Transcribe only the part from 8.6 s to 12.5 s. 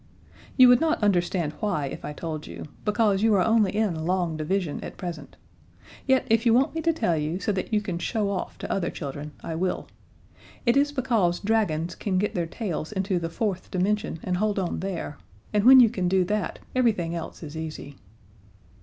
other children, I will. It is because dragons can get their